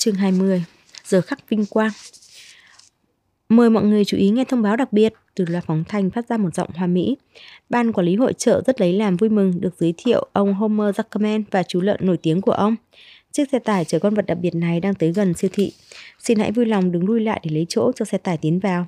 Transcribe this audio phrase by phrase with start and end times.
[0.00, 0.64] Chương 20
[1.04, 1.90] Giờ khắc vinh quang
[3.48, 6.28] Mời mọi người chú ý nghe thông báo đặc biệt từ loa phóng thanh phát
[6.28, 7.16] ra một giọng hoa mỹ.
[7.70, 10.94] Ban quản lý hội trợ rất lấy làm vui mừng được giới thiệu ông Homer
[10.94, 12.76] Zuckerman và chú lợn nổi tiếng của ông.
[13.32, 15.72] Chiếc xe tải chở con vật đặc biệt này đang tới gần siêu thị.
[16.18, 18.86] Xin hãy vui lòng đứng lui lại để lấy chỗ cho xe tải tiến vào.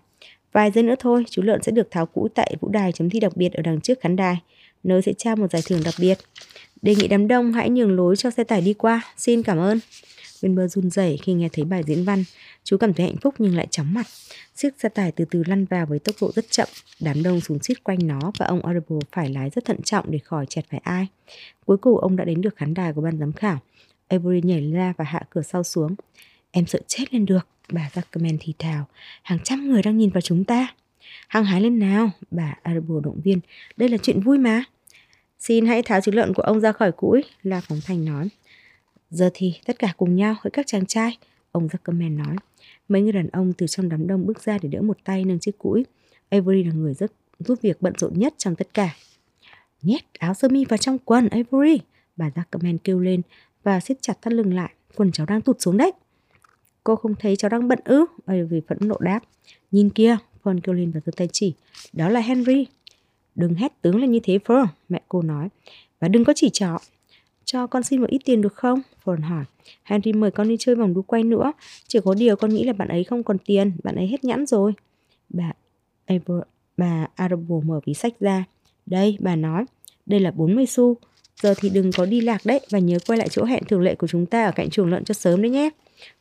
[0.53, 3.21] Vài giây nữa thôi, chú lợn sẽ được tháo cũ tại vũ đài chấm thi
[3.21, 4.37] đặc biệt ở đằng trước khán đài,
[4.83, 6.19] nơi sẽ trao một giải thưởng đặc biệt.
[6.83, 9.03] Đề nghị đám đông hãy nhường lối cho xe tải đi qua.
[9.17, 9.81] Xin cảm ơn.
[10.43, 12.25] Bên bơ run rẩy khi nghe thấy bài diễn văn.
[12.65, 14.07] Chú cảm thấy hạnh phúc nhưng lại chóng mặt.
[14.55, 16.69] Chiếc xe tải từ từ lăn vào với tốc độ rất chậm.
[17.01, 20.19] Đám đông xuống xít quanh nó và ông Audible phải lái rất thận trọng để
[20.19, 21.07] khỏi chẹt phải ai.
[21.67, 23.59] Cuối cùng ông đã đến được khán đài của ban giám khảo.
[24.09, 25.95] Avery nhảy ra và hạ cửa sau xuống.
[26.51, 28.87] Em sợ chết lên được, bà Zuckerman thì thào.
[29.23, 30.75] Hàng trăm người đang nhìn vào chúng ta.
[31.29, 33.41] Hăng hái lên nào, bà Audible động viên.
[33.77, 34.65] Đây là chuyện vui mà.
[35.39, 38.29] Xin hãy tháo chú lợn của ông ra khỏi cũi, La Phóng Thành nói.
[39.11, 41.19] Giờ thì tất cả cùng nhau hỡi các chàng trai,
[41.53, 42.37] ông Zuckerman nói.
[42.89, 45.39] Mấy người đàn ông từ trong đám đông bước ra để đỡ một tay nâng
[45.39, 45.85] chiếc cũi.
[46.29, 48.95] Avery là người rất giúp việc bận rộn nhất trong tất cả.
[49.83, 51.81] Nhét áo sơ mi vào trong quần, Avery,
[52.17, 53.23] bà Zuckerman kêu lên
[53.63, 54.75] và siết chặt thắt lưng lại.
[54.97, 55.93] Quần cháu đang tụt xuống đấy.
[56.85, 58.05] Cô không thấy cháu đang bận ư?
[58.27, 59.21] Avery phẫn nộ đáp.
[59.71, 61.55] Nhìn kia, Fern kêu lên và giơ tay chỉ.
[61.93, 62.67] Đó là Henry.
[63.35, 65.49] Đừng hét tướng lên như thế Fern, mẹ cô nói.
[66.01, 66.77] Và đừng có chỉ trỏ.
[67.45, 68.83] Cho con xin một ít tiền được không?
[69.05, 69.45] Fern hỏi.
[69.83, 71.53] Henry mời con đi chơi vòng đu quay nữa.
[71.89, 74.47] Chỉ có điều con nghĩ là bạn ấy không còn tiền, bạn ấy hết nhãn
[74.47, 74.73] rồi.
[75.29, 75.53] Bà
[76.07, 76.39] Abel,
[76.77, 78.45] bà Arable mở ví sách ra.
[78.87, 79.65] Đây, bà nói,
[80.07, 80.97] đây là 40 xu.
[81.43, 83.95] Giờ thì đừng có đi lạc đấy và nhớ quay lại chỗ hẹn thường lệ
[83.95, 85.71] của chúng ta ở cạnh chuồng lợn cho sớm đấy nhé.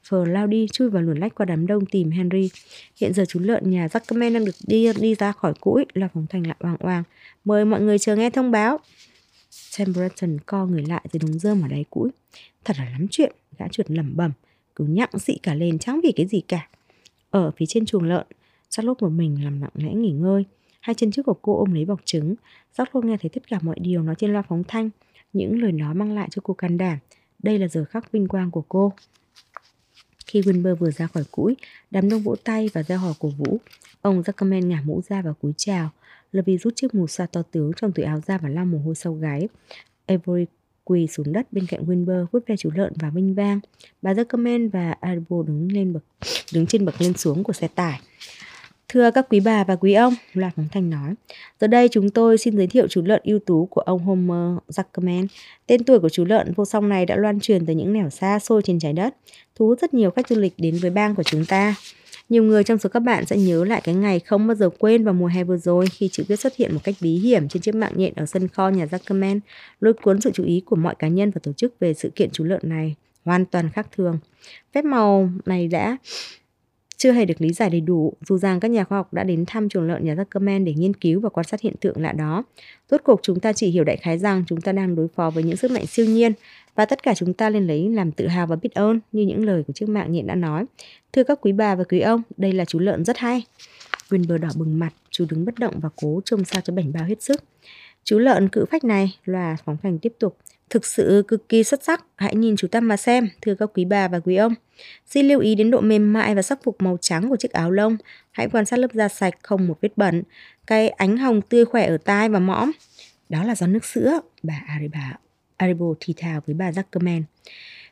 [0.04, 2.50] Phờ lao đi chui vào luồn lách qua đám đông tìm Henry.
[2.96, 6.26] Hiện giờ chú lợn nhà Zuckerman đang được đi đi ra khỏi cũi là phòng
[6.30, 7.04] thành lại oang oang.
[7.46, 8.80] Mời mọi người chờ nghe thông báo.
[9.72, 12.10] Sam Breton co người lại rồi đúng rơm ở đáy cũi.
[12.66, 14.32] Thật là lắm chuyện, gã trượt lẩm bẩm,
[14.76, 16.68] cứ nhặng dị cả lên chẳng vì cái gì cả.
[17.30, 18.28] Ở phía trên chuồng lợn,
[18.70, 20.46] Charlotte một mình làm lặng lẽ nghỉ ngơi.
[20.80, 22.36] Hai chân trước của cô ôm lấy bọc trứng.
[22.78, 24.90] Charlotte nghe thấy tất cả mọi điều nói trên loa phóng thanh.
[25.34, 26.98] Những lời nói mang lại cho cô can đảm.
[27.40, 28.94] Đây là giờ khắc vinh quang của cô.
[30.28, 31.56] Khi Wilbur vừa ra khỏi cũi,
[31.92, 33.58] đám đông vỗ tay và ra hò cổ vũ.
[34.02, 35.90] Ông Zuckerman ngả mũ ra và cúi chào.
[36.32, 38.78] Là vì rút chiếc mù sa to tướng trong túi áo ra và lau mồ
[38.78, 39.48] hôi sau gáy.
[40.06, 40.46] Avery
[40.84, 43.60] quỳ xuống đất bên cạnh Winber vút ve chú lợn và vinh vang.
[44.02, 46.04] Bà Zuckerman và Arbo đứng lên bậc
[46.54, 48.00] đứng trên bậc lên xuống của xe tải.
[48.88, 51.14] Thưa các quý bà và quý ông, Loạt Phóng Thanh nói,
[51.60, 55.28] giờ đây chúng tôi xin giới thiệu chú lợn ưu tú của ông Homer Zuckerman.
[55.68, 58.40] Tên tuổi của chú lợn vô song này đã loan truyền từ những nẻo xa
[58.40, 59.16] xôi trên trái đất,
[59.56, 61.76] thu hút rất nhiều khách du lịch đến với bang của chúng ta.
[62.30, 65.04] Nhiều người trong số các bạn sẽ nhớ lại cái ngày không bao giờ quên
[65.04, 67.62] vào mùa hè vừa rồi khi chữ viết xuất hiện một cách bí hiểm trên
[67.62, 69.40] chiếc mạng nhện ở sân kho nhà Zuckerman,
[69.80, 72.30] lôi cuốn sự chú ý của mọi cá nhân và tổ chức về sự kiện
[72.32, 72.96] chú lợn này
[73.26, 74.20] hoàn toàn khác thường.
[74.74, 75.98] Phép màu này đã
[76.98, 79.46] chưa hề được lý giải đầy đủ, dù rằng các nhà khoa học đã đến
[79.48, 82.44] thăm chuồng lợn nhà Zuckerman để nghiên cứu và quan sát hiện tượng lạ đó.
[82.92, 85.44] Rốt cuộc chúng ta chỉ hiểu đại khái rằng chúng ta đang đối phó với
[85.44, 86.34] những sức mạnh siêu nhiên
[86.80, 89.46] và tất cả chúng ta lên lấy làm tự hào và biết ơn như những
[89.46, 90.66] lời của chiếc mạng nhện đã nói.
[91.14, 93.44] Thưa các quý bà và quý ông, đây là chú lợn rất hay.
[94.10, 96.94] quyền bờ đỏ bừng mặt, chú đứng bất động và cố trông sao cho bảnh
[96.94, 97.44] bao hết sức.
[98.04, 100.38] Chú lợn cự phách này, loà phóng thành tiếp tục,
[100.70, 103.86] thực sự cực kỳ xuất sắc, hãy nhìn chú ta mà xem, thưa các quý
[103.86, 104.54] bà và quý ông.
[105.06, 107.72] Xin lưu ý đến độ mềm mại và sắc phục màu trắng của chiếc áo
[107.72, 107.98] lông,
[108.32, 110.24] hãy quan sát lớp da sạch không một vết bẩn,
[110.68, 112.72] cái ánh hồng tươi khỏe ở tai và mõm.
[113.30, 115.18] Đó là do nước sữa, bà Ariba
[115.60, 117.24] Aribo thì thào với bà Zuckerman.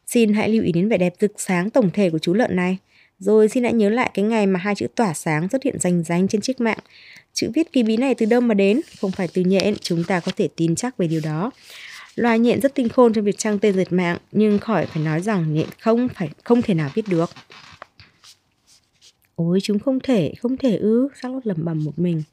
[0.07, 2.77] Xin hãy lưu ý đến vẻ đẹp rực sáng tổng thể của chú lợn này.
[3.19, 6.03] Rồi xin hãy nhớ lại cái ngày mà hai chữ tỏa sáng xuất hiện rành
[6.03, 6.79] rành trên chiếc mạng.
[7.33, 8.81] Chữ viết kỳ bí này từ đâu mà đến?
[9.01, 11.51] Không phải từ nhện, chúng ta có thể tin chắc về điều đó.
[12.15, 15.21] Loài nhện rất tinh khôn trong việc trang tên dệt mạng, nhưng khỏi phải nói
[15.21, 17.29] rằng nhện không phải không thể nào viết được.
[19.35, 22.23] Ôi chúng không thể, không thể ư, Charlotte lẩm bẩm một mình.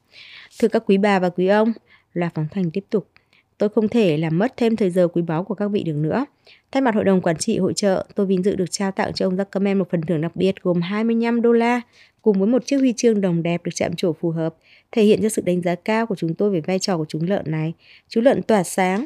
[0.59, 1.73] Thưa các quý bà và quý ông,
[2.13, 3.09] là phóng thành tiếp tục.
[3.57, 6.25] Tôi không thể làm mất thêm thời giờ quý báu của các vị được nữa.
[6.71, 9.27] Thay mặt hội đồng quản trị hội trợ, tôi vinh dự được trao tặng cho
[9.27, 11.81] ông Zuckerman một phần thưởng đặc biệt gồm 25 đô la,
[12.21, 14.55] cùng với một chiếc huy chương đồng đẹp được chạm trổ phù hợp,
[14.91, 17.19] thể hiện cho sự đánh giá cao của chúng tôi về vai trò của chú
[17.21, 17.73] lợn này.
[18.07, 19.05] Chú lợn tỏa sáng,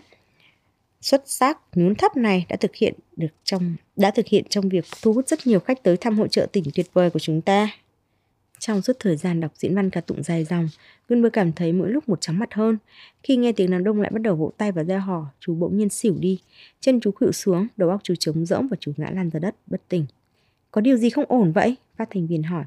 [1.02, 4.86] xuất sắc nhún thấp này đã thực hiện được trong đã thực hiện trong việc
[5.02, 7.70] thu hút rất nhiều khách tới thăm hội trợ tỉnh tuyệt vời của chúng ta.
[8.60, 10.70] Trong suốt thời gian đọc diễn văn ca tụng dài dòng,
[11.10, 12.78] Gunber cảm thấy mỗi lúc một chóng mặt hơn.
[13.24, 15.78] Khi nghe tiếng đàn đông lại bắt đầu vỗ tay và reo hò, chú bỗng
[15.78, 16.40] nhiên xỉu đi.
[16.80, 19.56] Chân chú khuỵu xuống, đầu óc chú trống rỗng và chú ngã lăn ra đất,
[19.68, 20.06] bất tỉnh.
[20.72, 21.76] Có điều gì không ổn vậy?
[21.98, 22.64] Phát thành viên hỏi.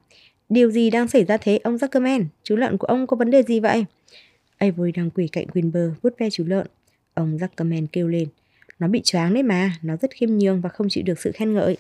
[0.49, 2.25] Điều gì đang xảy ra thế, ông Zuckerman?
[2.43, 3.85] Chú lợn của ông có vấn đề gì vậy?
[4.59, 6.67] Avery đang quỳ cạnh Winber, vuốt ve chú lợn.
[7.15, 8.29] Ông Zuckerman kêu lên.
[8.79, 11.55] Nó bị choáng đấy mà, nó rất khiêm nhường và không chịu được sự khen
[11.55, 11.77] ngợi.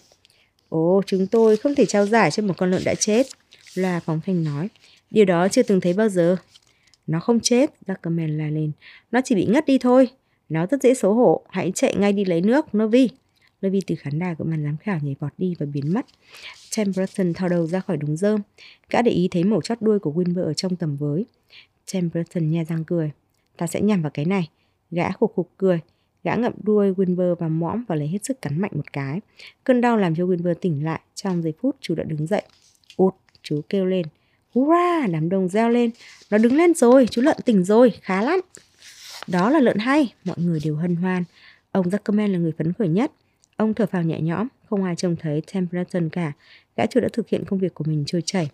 [0.69, 3.26] Ồ, chúng tôi không thể trao giải cho một con lợn đã chết.
[3.75, 4.69] Loa phóng thanh nói.
[5.11, 6.37] Điều đó chưa từng thấy bao giờ.
[7.07, 8.73] Nó không chết, Duckerman la lên.
[9.13, 10.09] Nó chỉ bị ngất đi thôi.
[10.49, 11.43] Nó rất dễ xấu hổ.
[11.49, 13.09] Hãy chạy ngay đi lấy nước, Novi.
[13.67, 16.07] Novi từ khán đài của màn giám khảo nhảy vọt đi và biến mất.
[16.71, 18.41] Chamberlain thò đầu ra khỏi đống rơm.
[18.91, 21.27] Gã để ý thấy màu chót đuôi của Wilbur ở trong tầm với.
[21.87, 23.11] Chamberlain nhe răng cười.
[23.57, 24.49] Ta sẽ nhằm vào cái này.
[24.91, 25.81] Gã khục khục cười.
[26.25, 29.21] Gã ngậm đuôi Wilbur và mõm và lấy hết sức cắn mạnh một cái.
[29.65, 31.01] Cơn đau làm cho Wilbur tỉnh lại.
[31.15, 32.43] Trong giây phút chú đã đứng dậy.
[33.43, 34.06] Chú kêu lên.
[34.55, 35.91] Hurra, đám đông reo lên.
[36.31, 38.41] Nó đứng lên rồi, chú lợn tỉnh rồi, khá lắm.
[39.27, 41.25] Đó là lợn hay, mọi người đều hân hoan.
[41.73, 43.12] Ông Zuckerman là người phấn khởi nhất.
[43.56, 46.33] Ông thở phào nhẹ nhõm, không ai trông thấy Templeton cả.
[46.77, 48.50] Gã chủ đã thực hiện công việc của mình trôi chảy.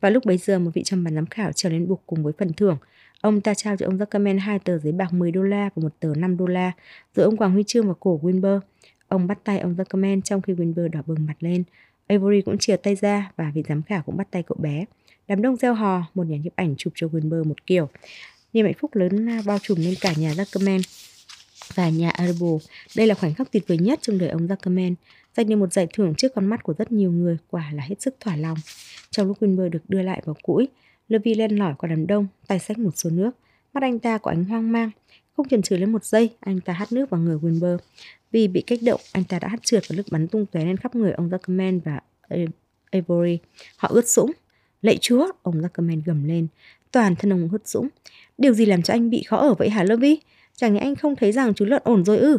[0.00, 2.32] Và lúc bấy giờ một vị trong bàn giám khảo trèo lên bục cùng với
[2.38, 2.78] phần thưởng.
[3.20, 5.94] Ông ta trao cho ông Zuckerman hai tờ giấy bạc 10 đô la và một
[6.00, 6.72] tờ 5 đô la,
[7.14, 8.60] rồi ông quàng huy chương vào cổ Winber.
[9.08, 11.64] Ông bắt tay ông Zuckerman trong khi Winber đỏ bừng mặt lên.
[12.08, 14.84] Avery cũng chia tay ra và vị giám khảo cũng bắt tay cậu bé.
[15.28, 17.88] Đám đông reo hò, một nhà nhiếp ảnh chụp cho Wilbur một kiểu.
[18.52, 20.80] Niềm hạnh phúc lớn bao trùm lên cả nhà Zuckerman
[21.74, 22.46] và nhà Arbo.
[22.96, 24.94] Đây là khoảnh khắc tuyệt vời nhất trong đời ông Zuckerman,
[25.36, 28.02] giành được một giải thưởng trước con mắt của rất nhiều người, quả là hết
[28.02, 28.58] sức thỏa lòng.
[29.10, 30.68] Trong lúc Wilbur được đưa lại vào cũi,
[31.08, 33.30] Levi len lỏi qua đám đông, tay xách một số nước.
[33.72, 34.90] Mắt anh ta có ánh hoang mang.
[35.38, 37.78] Không chần chừ lên một giây, anh ta hát nước vào người Wilbur.
[38.32, 40.76] Vì bị kích động, anh ta đã hát trượt và nước bắn tung tóe lên
[40.76, 42.00] khắp người ông Zuckerman và
[42.90, 43.38] Avery.
[43.76, 44.32] Họ ướt sũng.
[44.82, 46.46] Lạy chúa, ông Zuckerman gầm lên.
[46.92, 47.88] Toàn thân ông ướt sũng.
[48.38, 50.18] Điều gì làm cho anh bị khó ở vậy hả Levi?
[50.56, 52.36] Chẳng nhẽ anh không thấy rằng chú lợn ổn rồi ư?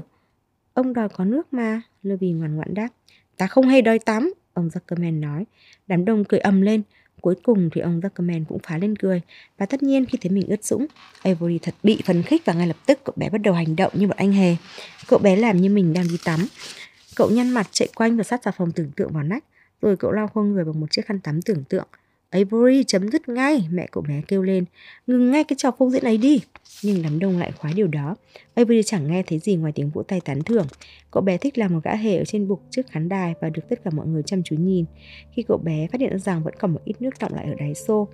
[0.74, 2.90] Ông đòi có nước mà, Levi ngoan ngoãn đáp.
[3.38, 5.46] Ta không hề đòi tắm, ông Zuckerman nói.
[5.88, 6.82] Đám đông cười ầm lên.
[7.22, 9.22] Cuối cùng thì ông Zuckerman cũng phá lên cười.
[9.58, 10.86] Và tất nhiên khi thấy mình ướt sũng,
[11.24, 13.92] Avery thật bị phấn khích và ngay lập tức cậu bé bắt đầu hành động
[13.96, 14.56] như một anh hề.
[15.08, 16.48] Cậu bé làm như mình đang đi tắm.
[17.16, 19.44] Cậu nhăn mặt chạy quanh và sát xà phòng tưởng tượng vào nách.
[19.82, 21.88] Rồi cậu lau khô người bằng một chiếc khăn tắm tưởng tượng.
[22.30, 24.66] Avery chấm dứt ngay, mẹ cậu bé kêu lên.
[25.08, 26.42] Ngừng ngay cái trò phô diễn ấy đi.
[26.84, 28.16] Nhưng đám đông lại khoái điều đó.
[28.54, 30.68] Avery chẳng nghe thấy gì ngoài tiếng vỗ tay tán thưởng.
[31.12, 33.62] Cậu bé thích làm một gã hề ở trên bục trước khán đài và được
[33.70, 34.86] tất cả mọi người chăm chú nhìn.
[35.32, 37.54] Khi cậu bé phát hiện ra rằng vẫn còn một ít nước đọng lại ở
[37.60, 38.08] đáy xô,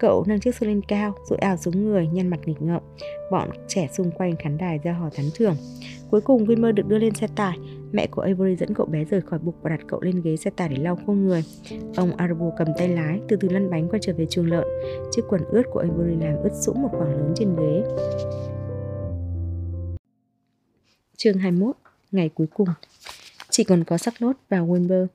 [0.00, 2.82] cậu nâng chiếc xô lên cao, rồi ảo xuống người, nhăn mặt nghịch ngợm.
[3.30, 5.56] Bọn trẻ xung quanh khán đài ra hò tán thưởng.
[6.10, 7.58] Cuối cùng Wilmer được đưa lên xe tải.
[7.92, 10.50] Mẹ của Avery dẫn cậu bé rời khỏi bục và đặt cậu lên ghế xe
[10.50, 11.44] tải để lau khô người.
[11.96, 14.64] Ông Arabo cầm tay lái, từ từ lăn bánh quay trở về chuồng lợn.
[15.10, 17.82] Chiếc quần ướt của Avery làm ướt sũng một khoảng lớn trên ghế.
[21.16, 21.76] Chương 21,
[22.12, 22.68] ngày cuối cùng.
[23.50, 25.06] Chỉ còn có Charlotte và Wilbur.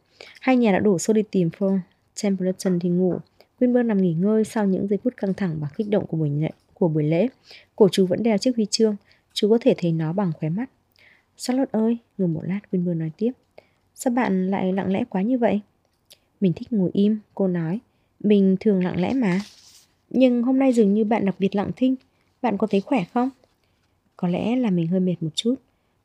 [0.42, 1.78] Hai nhà đã đổ xô đi tìm Paul.
[2.24, 3.16] Templeton thì ngủ.
[3.60, 6.30] Wilbur nằm nghỉ ngơi sau những giây phút căng thẳng và kích động của buổi
[6.30, 6.50] lễ.
[6.74, 7.28] Của buổi lễ.
[7.76, 8.96] Cổ chú vẫn đeo chiếc huy chương.
[9.34, 10.69] Chú có thể thấy nó bằng khóe mắt.
[11.38, 13.31] Charlotte ơi, ngừng một lát Wilbur nói tiếp.
[13.95, 15.62] Sao bạn lại lặng lẽ quá như vậy?
[16.41, 17.80] Mình thích ngồi im, cô nói.
[18.19, 19.39] Mình thường lặng lẽ mà.
[20.09, 21.95] Nhưng hôm nay dường như bạn đặc biệt lặng thinh.
[22.41, 23.30] Bạn có thấy khỏe không?
[24.18, 25.56] Có lẽ là mình hơi mệt một chút.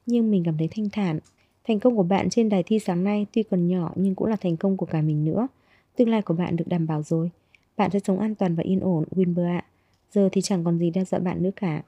[0.06, 1.18] Nhưng mình cảm thấy thanh thản.
[1.64, 4.36] Thành công của bạn trên đài thi sáng nay tuy còn nhỏ nhưng cũng là
[4.36, 5.48] thành công của cả mình nữa.
[5.96, 7.30] Tương lai của bạn được đảm bảo rồi.
[7.76, 9.64] Bạn sẽ sống an toàn và yên ổn, Wilbur ạ.
[10.12, 11.82] Giờ thì chẳng còn gì đe dọa bạn nữa cả.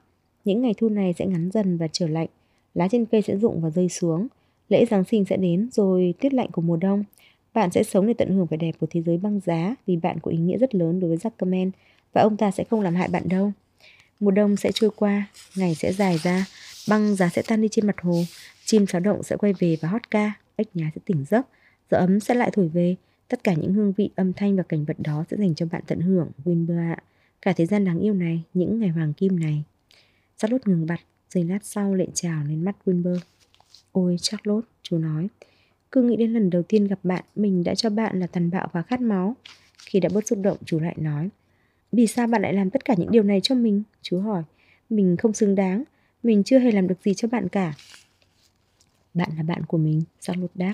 [0.45, 2.27] Những ngày thu này sẽ ngắn dần và trở lạnh.
[2.73, 4.27] Lá trên cây sẽ rụng và rơi xuống.
[4.69, 7.03] Lễ Giáng sinh sẽ đến rồi tuyết lạnh của mùa đông.
[7.53, 10.19] Bạn sẽ sống để tận hưởng vẻ đẹp của thế giới băng giá vì bạn
[10.19, 11.71] có ý nghĩa rất lớn đối với Zuckerman
[12.13, 13.51] và ông ta sẽ không làm hại bạn đâu.
[14.19, 16.45] Mùa đông sẽ trôi qua, ngày sẽ dài ra,
[16.89, 18.23] băng giá sẽ tan đi trên mặt hồ,
[18.65, 21.47] chim cháo động sẽ quay về và hót ca, ếch nhà sẽ tỉnh giấc,
[21.91, 22.95] gió ấm sẽ lại thổi về.
[23.27, 25.81] Tất cả những hương vị, âm thanh và cảnh vật đó sẽ dành cho bạn
[25.87, 26.97] tận hưởng, Winber ạ.
[27.41, 29.63] Cả thế gian đáng yêu này, những ngày hoàng kim này.
[30.37, 30.99] Charlotte ngừng bặt,
[31.31, 33.19] giây lát sau lại trào lên mắt Wilbur.
[33.91, 35.27] Ôi Charlotte, chú nói.
[35.91, 38.67] Cứ nghĩ đến lần đầu tiên gặp bạn, mình đã cho bạn là tàn bạo
[38.71, 39.35] và khát máu.
[39.85, 41.29] Khi đã bớt xúc động, chú lại nói.
[41.91, 43.83] Vì sao bạn lại làm tất cả những điều này cho mình?
[44.01, 44.43] Chú hỏi.
[44.89, 45.83] Mình không xứng đáng.
[46.23, 47.73] Mình chưa hề làm được gì cho bạn cả.
[49.13, 50.73] Bạn là bạn của mình, Charlotte đáp.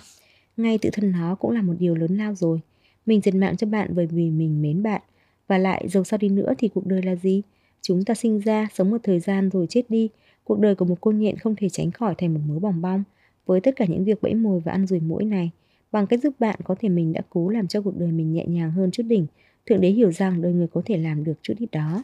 [0.58, 2.60] Ngay tự thân nó cũng là một điều lớn lao rồi.
[3.06, 5.02] Mình diệt mạng cho bạn bởi vì mình mến bạn.
[5.48, 7.42] Và lại, dầu sao đi nữa thì cuộc đời là gì?
[7.82, 10.10] Chúng ta sinh ra, sống một thời gian rồi chết đi.
[10.48, 13.04] Cuộc đời của một cô nhện không thể tránh khỏi thành một mớ bòng bong.
[13.46, 15.52] Với tất cả những việc bẫy mồi và ăn ruồi mũi này,
[15.92, 18.46] bằng cách giúp bạn có thể mình đã cố làm cho cuộc đời mình nhẹ
[18.46, 19.28] nhàng hơn chút đỉnh.
[19.66, 22.04] Thượng đế hiểu rằng đời người có thể làm được chút ít đó.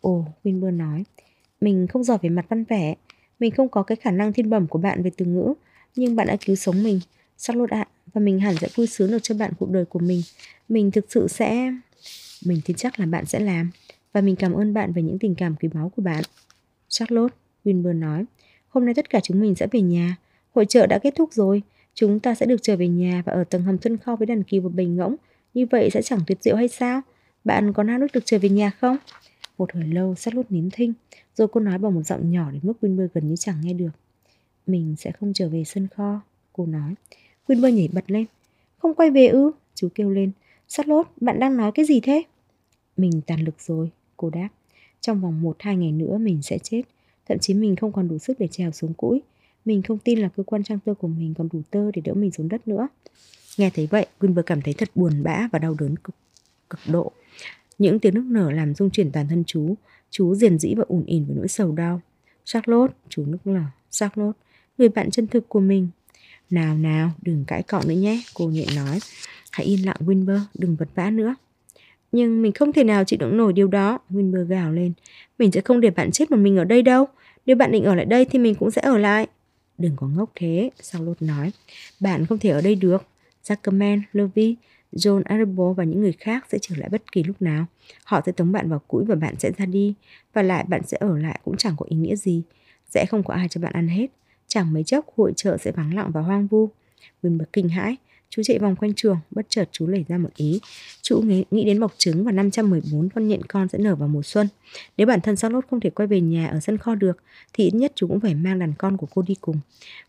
[0.00, 1.04] Ồ, Winburn nói,
[1.60, 2.94] mình không giỏi về mặt văn vẻ,
[3.40, 5.54] mình không có cái khả năng thiên bẩm của bạn về từ ngữ,
[5.96, 7.00] nhưng bạn đã cứu sống mình.
[7.38, 10.20] Charlotte ạ, và mình hẳn sẽ vui sướng được cho bạn cuộc đời của mình.
[10.68, 11.72] Mình thực sự sẽ...
[12.46, 13.70] Mình tin chắc là bạn sẽ làm.
[14.12, 16.22] Và mình cảm ơn bạn về những tình cảm quý báu của bạn.
[16.88, 18.24] Charlotte, Wilbur nói,
[18.68, 20.16] hôm nay tất cả chúng mình sẽ về nhà.
[20.54, 21.62] Hội trợ đã kết thúc rồi.
[21.94, 24.42] Chúng ta sẽ được trở về nhà và ở tầng hầm sân kho với đàn
[24.42, 25.16] kỳ và bình ngỗng.
[25.54, 27.00] Như vậy sẽ chẳng tuyệt diệu hay sao?
[27.44, 28.96] Bạn có nào nước được trở về nhà không?
[29.58, 30.92] Một hồi lâu sát lốt nín thinh,
[31.34, 33.90] rồi cô nói bằng một giọng nhỏ đến mức Wilbur gần như chẳng nghe được.
[34.66, 36.20] Mình sẽ không trở về sân kho,
[36.52, 36.94] cô nói.
[37.46, 38.24] Wilbur nhảy bật lên.
[38.78, 39.50] Không quay về ư?
[39.74, 40.30] Chú kêu lên.
[40.68, 42.22] Sát lốt, bạn đang nói cái gì thế?
[42.96, 44.48] Mình tàn lực rồi, cô đáp.
[45.00, 46.82] Trong vòng một hai ngày nữa mình sẽ chết.
[47.28, 49.22] Thậm chí mình không còn đủ sức để trèo xuống cũi.
[49.64, 52.14] Mình không tin là cơ quan trang tơ của mình còn đủ tơ để đỡ
[52.14, 52.88] mình xuống đất nữa.
[53.56, 56.14] Nghe thấy vậy, Winber cảm thấy thật buồn bã và đau đớn cực,
[56.70, 57.12] cực độ.
[57.78, 59.74] Những tiếng nước nở làm rung chuyển toàn thân chú.
[60.10, 62.00] Chú diền dĩ và ủn ỉn với nỗi sầu đau.
[62.44, 63.62] Charlotte, chú nước nở.
[63.90, 64.38] Charlotte,
[64.78, 65.88] người bạn chân thực của mình.
[66.50, 68.98] Nào nào, đừng cãi cọ nữa nhé, cô nhẹ nói.
[69.50, 71.34] Hãy yên lặng Winber, đừng vật vã nữa.
[72.12, 74.92] Nhưng mình không thể nào chịu đựng nổi điều đó, Winber gào lên.
[75.38, 77.06] Mình sẽ không để bạn chết một mình ở đây đâu.
[77.46, 79.26] Nếu bạn định ở lại đây thì mình cũng sẽ ở lại.
[79.78, 81.52] Đừng có ngốc thế, Charlotte nói.
[82.00, 83.04] Bạn không thể ở đây được.
[83.44, 84.56] Zuckerman, Levy,
[84.92, 87.66] John Arable và những người khác sẽ trở lại bất kỳ lúc nào.
[88.04, 89.94] Họ sẽ tống bạn vào cũi và bạn sẽ ra đi.
[90.32, 92.42] Và lại bạn sẽ ở lại cũng chẳng có ý nghĩa gì.
[92.90, 94.06] Sẽ không có ai cho bạn ăn hết.
[94.48, 96.70] Chẳng mấy chốc hội chợ sẽ vắng lặng và hoang vu.
[97.22, 97.96] Winber kinh hãi.
[98.36, 100.60] Chú chạy vòng quanh trường, bất chợt chú lẩy ra một ý.
[101.02, 104.22] Chú nghĩ, nghĩ đến bọc trứng và 514 con nhện con sẽ nở vào mùa
[104.22, 104.48] xuân.
[104.96, 107.16] Nếu bản thân Charlotte không thể quay về nhà ở sân kho được,
[107.52, 109.60] thì ít nhất chú cũng phải mang đàn con của cô đi cùng.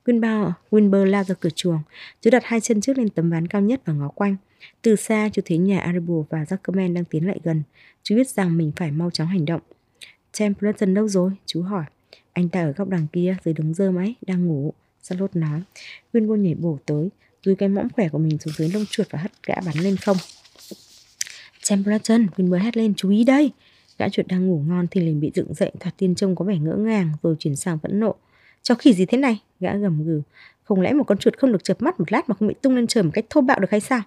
[0.06, 1.80] Winber, Winber lao ra cửa chuồng.
[2.22, 4.36] Chú đặt hai chân trước lên tấm ván cao nhất và ngó quanh.
[4.82, 7.64] Từ xa, chú thấy nhà Arable và Zuckerman đang tiến lại gần.
[8.04, 9.62] Chú biết rằng mình phải mau chóng hành động.
[10.40, 11.32] Templeton đâu rồi?
[11.46, 11.84] Chú hỏi.
[12.34, 14.74] Anh ta ở góc đằng kia, dưới đống rơm ấy, đang ngủ.
[15.02, 15.62] Charlotte nói.
[16.14, 17.10] Winber nhảy bổ tới
[17.44, 19.98] dùi cái mõm khỏe của mình xuống dưới lông chuột và hất gã bắn lên
[19.98, 20.18] không.
[21.70, 23.52] Templeton, Winber hét lên, chú ý đây.
[23.98, 26.58] Gã chuột đang ngủ ngon thì liền bị dựng dậy, thoạt tiên trông có vẻ
[26.58, 28.16] ngỡ ngàng rồi chuyển sang phẫn nộ.
[28.64, 29.40] Cháu khỉ gì thế này?
[29.60, 30.22] Gã gầm gừ.
[30.64, 32.76] Không lẽ một con chuột không được chợp mắt một lát mà không bị tung
[32.76, 34.02] lên trời một cách thô bạo được hay sao?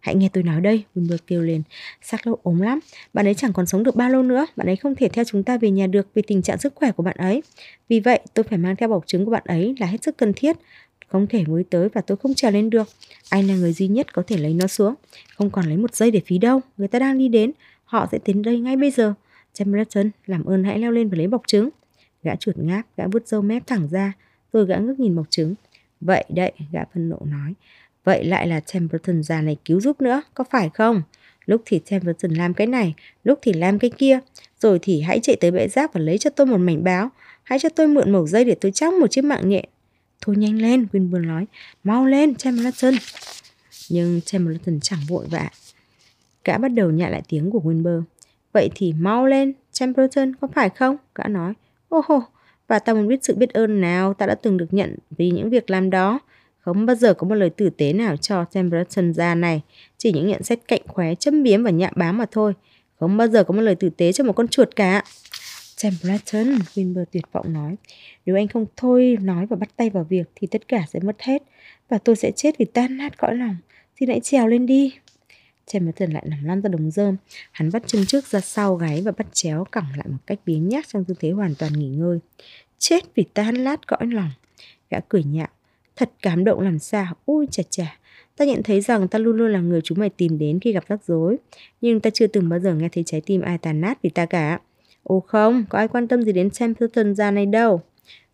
[0.00, 1.62] Hãy nghe tôi nói đây, Wilbur kêu lên.
[2.02, 2.78] Sắc lâu ốm lắm,
[3.12, 4.46] bạn ấy chẳng còn sống được bao lâu nữa.
[4.56, 6.92] Bạn ấy không thể theo chúng ta về nhà được vì tình trạng sức khỏe
[6.92, 7.42] của bạn ấy.
[7.88, 10.32] Vì vậy, tôi phải mang theo bọc trứng của bạn ấy là hết sức cần
[10.36, 10.56] thiết
[11.06, 12.88] không thể mới tới và tôi không trèo lên được.
[13.28, 14.94] Anh là người duy nhất có thể lấy nó xuống.
[15.36, 16.60] Không còn lấy một giây để phí đâu.
[16.76, 17.52] Người ta đang đi đến.
[17.84, 19.14] Họ sẽ đến đây ngay bây giờ.
[19.58, 21.68] Templeton, làm ơn hãy leo lên và lấy bọc trứng.
[22.22, 24.12] Gã chuột ngáp, gã vứt râu mép thẳng ra.
[24.52, 25.54] tôi gã ngước nhìn bọc trứng.
[26.00, 27.54] Vậy đấy, gã phân nộ nói.
[28.04, 31.02] Vậy lại là Templeton già này cứu giúp nữa, có phải không?
[31.46, 32.94] Lúc thì Templeton làm cái này,
[33.24, 34.18] lúc thì làm cái kia.
[34.60, 37.08] Rồi thì hãy chạy tới bệ rác và lấy cho tôi một mảnh báo.
[37.42, 39.64] Hãy cho tôi mượn mẩu dây để tôi chóc một chiếc mạng nhện
[40.26, 41.46] Thôi nhanh lên, Winburn nói.
[41.84, 42.94] Mau lên, Chamberlain.
[43.90, 45.48] Nhưng Chamberlain chẳng vội vã.
[46.44, 48.02] Gã bắt đầu nhại lại tiếng của Winburn.
[48.52, 50.96] Vậy thì mau lên, Chamberlain, có phải không?
[51.14, 51.52] Gã nói.
[51.88, 52.22] Ô hô,
[52.68, 55.50] và ta muốn biết sự biết ơn nào ta đã từng được nhận vì những
[55.50, 56.18] việc làm đó.
[56.58, 59.62] Không bao giờ có một lời tử tế nào cho Chamberlain ra này.
[59.98, 62.54] Chỉ những nhận xét cạnh khóe, châm biếm và nhạ bám mà thôi.
[63.00, 65.02] Không bao giờ có một lời tử tế cho một con chuột cả.
[65.82, 67.76] Templeton, Winber tuyệt vọng nói.
[68.26, 71.22] Nếu anh không thôi nói và bắt tay vào việc thì tất cả sẽ mất
[71.22, 71.42] hết
[71.88, 73.56] và tôi sẽ chết vì tan nát cõi lòng.
[74.00, 74.94] Xin hãy trèo lên đi.
[75.72, 77.16] Templeton lại nằm lăn ra đống rơm.
[77.52, 80.68] Hắn bắt chân trước ra sau gáy và bắt chéo cẳng lại một cách biếng
[80.68, 82.18] nhác trong tư thế hoàn toàn nghỉ ngơi.
[82.78, 84.30] Chết vì tan lát cõi lòng.
[84.90, 85.48] Gã cười nhạo.
[85.96, 87.14] Thật cảm động làm sao.
[87.26, 87.98] Ui chà chà.
[88.36, 90.84] Ta nhận thấy rằng ta luôn luôn là người chúng mày tìm đến khi gặp
[90.88, 91.36] rắc rối.
[91.80, 94.26] Nhưng ta chưa từng bao giờ nghe thấy trái tim ai tàn nát vì ta
[94.26, 94.60] cả.
[95.06, 97.80] Ồ không, có ai quan tâm gì đến Templeton già này đâu.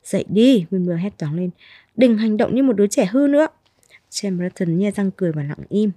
[0.05, 1.51] Dậy đi, Wilmer hét toáng lên.
[1.97, 3.47] Đừng hành động như một đứa trẻ hư nữa.
[4.23, 5.91] Templeton nhe răng cười và lặng im.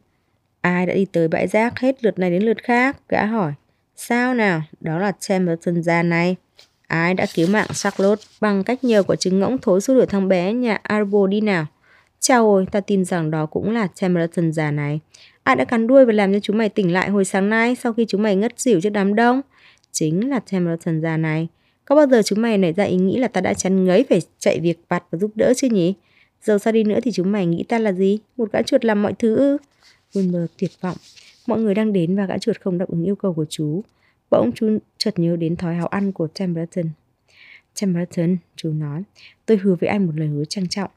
[0.62, 2.98] Ai đã đi tới bãi rác hết lượt này đến lượt khác?
[3.10, 3.54] Gã hỏi.
[3.96, 4.62] Sao nào?
[4.82, 6.36] Đó là Templeton già này.
[6.88, 10.28] Ai đã cứu mạng Charlotte bằng cách nhờ quả trứng ngỗng thối xua đuổi thằng
[10.28, 11.66] bé nhà Arbo đi nào?
[12.20, 15.00] Chào ôi, ta tin rằng đó cũng là Templeton già này.
[15.44, 17.94] Ai đã cắn đuôi và làm cho chúng mày tỉnh lại hồi sáng nay sau
[17.94, 19.42] khi chúng mày ngất xỉu trước đám đông?
[19.96, 21.48] Chính là Templeton già này.
[21.86, 24.22] Có bao giờ chúng mày nảy ra ý nghĩ là ta đã chán ngấy phải
[24.40, 25.94] chạy việc vặt và giúp đỡ chứ nhỉ?
[26.44, 28.20] Dầu sao đi nữa thì chúng mày nghĩ ta là gì?
[28.38, 29.58] Một gã chuột làm mọi thứ ư?
[30.14, 30.98] Wilmer tuyệt vọng.
[31.48, 33.82] Mọi người đang đến và gã chuột không đáp ứng yêu cầu của chú.
[34.32, 36.86] Bỗng chú chợt nhớ đến thói háo ăn của Templeton.
[37.82, 39.04] Templeton, chú nói,
[39.46, 40.92] tôi hứa với anh một lời hứa trang trọng.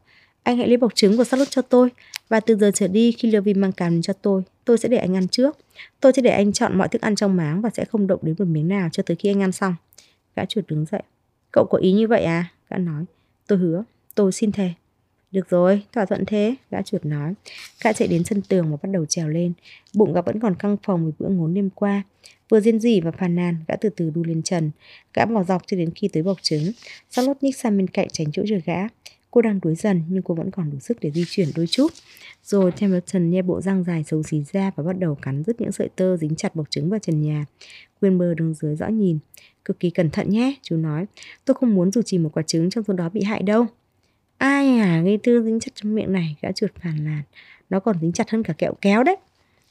[0.48, 1.90] Anh hãy lấy bọc trứng của Charlotte cho tôi
[2.28, 5.16] và từ giờ trở đi khi Lovin mang càm cho tôi, tôi sẽ để anh
[5.16, 5.56] ăn trước.
[6.00, 8.34] Tôi sẽ để anh chọn mọi thức ăn trong máng và sẽ không động đến
[8.38, 9.74] một miếng nào cho tới khi anh ăn xong.
[10.36, 11.02] Gã chuột đứng dậy.
[11.52, 12.52] Cậu có ý như vậy à?
[12.70, 13.04] Gã nói.
[13.46, 14.70] Tôi hứa, tôi xin thề.
[15.30, 17.34] Được rồi, thỏa thuận thế, gã chuột nói.
[17.84, 19.52] Gã chạy đến sân tường và bắt đầu trèo lên.
[19.94, 22.02] Bụng gã vẫn còn căng phòng vì bữa ngốn đêm qua.
[22.48, 24.70] Vừa diên dỉ và phàn nàn, gã từ từ đu lên trần.
[25.14, 26.72] Gã bỏ dọc cho đến khi tới bọc trứng.
[27.10, 28.88] Charlotte nhích sang bên cạnh tránh chỗ chờ gã.
[29.30, 31.92] Cô đang đuối dần nhưng cô vẫn còn đủ sức để di chuyển đôi chút.
[32.44, 35.72] Rồi Templeton nhe bộ răng dài xấu xí ra và bắt đầu cắn rứt những
[35.72, 37.44] sợi tơ dính chặt bọc trứng vào trần nhà.
[38.00, 39.18] Wilbur đứng dưới rõ nhìn.
[39.64, 41.06] Cực kỳ cẩn thận nhé, chú nói.
[41.44, 43.66] Tôi không muốn dù chỉ một quả trứng trong số đó bị hại đâu.
[44.38, 47.22] Ai à, ngây tư dính chặt trong miệng này, gã chuột phàn nàn.
[47.70, 49.16] Nó còn dính chặt hơn cả kẹo kéo đấy.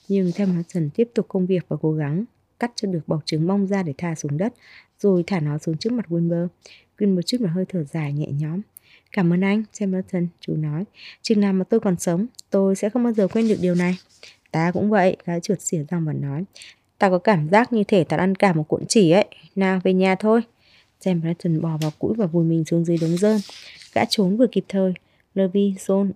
[0.07, 2.25] Nhưng Templeton tiếp tục công việc và cố gắng
[2.59, 4.53] cắt cho được bọc trứng mong ra để thả xuống đất,
[4.99, 6.47] rồi thả nó xuống trước mặt Wilbur.
[6.97, 8.61] Wilbur chút một hơi thở dài nhẹ nhõm.
[9.11, 10.83] Cảm ơn anh, Templeton, chú nói.
[11.21, 13.97] Chừng nào mà tôi còn sống, tôi sẽ không bao giờ quên được điều này.
[14.51, 16.43] Ta cũng vậy, gái chuột xỉa răng và nói.
[16.97, 19.25] Ta có cảm giác như thể ta ăn cả một cuộn chỉ ấy.
[19.55, 20.41] Nào, về nhà thôi.
[21.05, 23.39] Templeton bò vào cũi và vùi mình xuống dưới đống rơm.
[23.93, 24.93] Gã trốn vừa kịp thời.
[25.35, 26.11] Levi, John,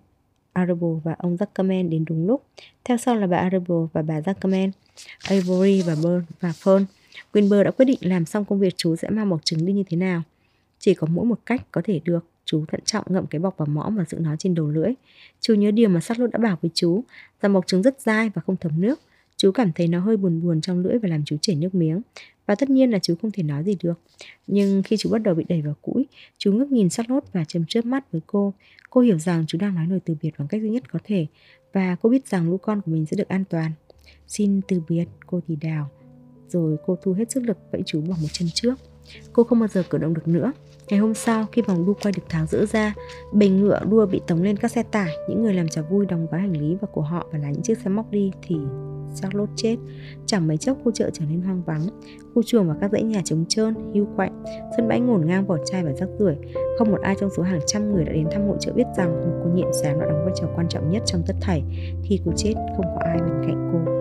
[0.53, 2.43] Arable và ông Zuckerman đến đúng lúc.
[2.83, 4.71] Theo sau là bà Arable và bà Zuckerman,
[5.29, 6.85] Avery và Burn và Fern.
[7.33, 9.83] Winber đã quyết định làm xong công việc chú sẽ mang bọc trứng đi như
[9.89, 10.21] thế nào.
[10.79, 12.25] Chỉ có mỗi một cách có thể được.
[12.51, 14.93] Chú thận trọng ngậm cái bọc vào mõm và giữ nó trên đầu lưỡi.
[15.41, 17.03] Chú nhớ điều mà Charlotte đã bảo với chú,
[17.41, 18.99] rằng bọc trứng rất dai và không thấm nước.
[19.37, 22.01] Chú cảm thấy nó hơi buồn buồn trong lưỡi và làm chú chảy nước miếng.
[22.45, 23.99] Và tất nhiên là chú không thể nói gì được.
[24.47, 27.65] Nhưng khi chú bắt đầu bị đẩy vào cũi, chú ngước nhìn Charlotte và châm
[27.65, 28.53] chớp mắt với cô.
[28.89, 31.27] Cô hiểu rằng chú đang nói lời từ biệt bằng cách duy nhất có thể
[31.73, 33.71] và cô biết rằng lũ con của mình sẽ được an toàn.
[34.27, 35.89] Xin từ biệt, cô thì đào.
[36.47, 38.75] Rồi cô thu hết sức lực vẫy chú bằng một chân trước.
[39.33, 40.51] Cô không bao giờ cử động được nữa.
[40.89, 42.93] Ngày hôm sau, khi vòng đu quay được tháo rỡ ra,
[43.33, 46.27] bình ngựa đua bị tống lên các xe tải, những người làm trò vui đóng
[46.31, 48.55] gói hành lý và của họ và lái những chiếc xe móc đi thì
[49.15, 49.77] Charlotte chết.
[50.25, 51.81] Chẳng mấy chốc khu chợ trở nên hoang vắng.
[52.35, 54.43] Khu chuồng và các dãy nhà trống trơn, hưu quạnh,
[54.77, 56.35] sân bãi ngổn ngang vỏ chai và rác rưởi.
[56.77, 59.21] Không một ai trong số hàng trăm người đã đến thăm hội chợ biết rằng
[59.21, 61.63] một cô nhện sáng đã đóng vai trò quan trọng nhất trong tất thảy.
[62.03, 63.91] Khi cô chết, không có ai bên cạnh cô.